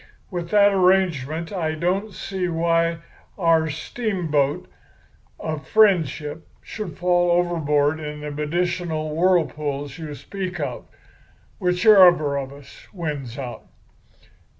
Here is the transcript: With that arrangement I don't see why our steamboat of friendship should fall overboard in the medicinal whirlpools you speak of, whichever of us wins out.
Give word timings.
With 0.31 0.49
that 0.49 0.73
arrangement 0.73 1.53
I 1.53 1.75
don't 1.75 2.11
see 2.11 2.47
why 2.47 3.01
our 3.37 3.69
steamboat 3.69 4.67
of 5.39 5.67
friendship 5.67 6.47
should 6.63 6.97
fall 6.97 7.29
overboard 7.29 7.99
in 7.99 8.21
the 8.21 8.31
medicinal 8.31 9.15
whirlpools 9.15 9.99
you 9.99 10.15
speak 10.15 10.59
of, 10.59 10.87
whichever 11.59 12.35
of 12.37 12.51
us 12.51 12.87
wins 12.91 13.37
out. 13.37 13.67